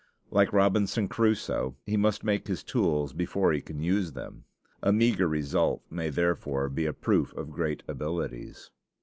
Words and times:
Like 0.31 0.51
Robinson 0.51 1.07
Crusoe, 1.07 1.75
he 1.85 1.95
must 1.95 2.23
make 2.23 2.47
his 2.47 2.63
tools 2.63 3.13
before 3.13 3.53
he 3.53 3.61
can 3.61 3.83
use 3.83 4.13
them. 4.13 4.45
A 4.81 4.91
meagre 4.91 5.27
result 5.27 5.83
may 5.91 6.09
therefore 6.09 6.69
be 6.69 6.87
a 6.87 6.91
proof 6.91 7.33
of 7.33 7.51
great 7.51 7.83
abilities. 7.87 8.71